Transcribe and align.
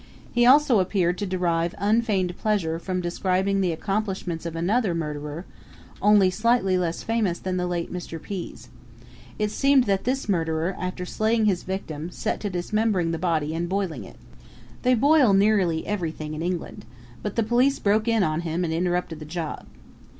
He 0.33 0.47
also 0.47 0.79
appeared 0.79 1.19
to 1.19 1.27
derive 1.27 1.75
unfeigned 1.77 2.35
pleasure 2.35 2.79
from 2.79 3.01
describing 3.01 3.61
the 3.61 3.71
accomplishments 3.71 4.47
of 4.47 4.55
another 4.55 4.95
murderer, 4.95 5.45
only 6.01 6.31
slightly 6.31 6.75
less 6.75 7.03
famous 7.03 7.37
than 7.37 7.57
the 7.57 7.67
late 7.67 7.93
Mr. 7.93 8.19
Pease. 8.19 8.69
It 9.37 9.51
seemed 9.51 9.83
that 9.83 10.03
this 10.03 10.27
murderer, 10.27 10.75
after 10.79 11.05
slaying 11.05 11.45
his 11.45 11.61
victim, 11.61 12.09
set 12.09 12.39
to 12.39 12.49
dismembering 12.49 13.11
the 13.11 13.19
body 13.19 13.53
and 13.53 13.69
boiling 13.69 14.03
it. 14.03 14.15
They 14.81 14.95
boil 14.95 15.33
nearly 15.33 15.85
everything 15.85 16.33
in 16.33 16.41
England. 16.41 16.83
But 17.21 17.35
the 17.35 17.43
police 17.43 17.77
broke 17.77 18.07
in 18.07 18.23
on 18.23 18.41
him 18.41 18.63
and 18.63 18.73
interrupted 18.73 19.19
the 19.19 19.25
job. 19.25 19.67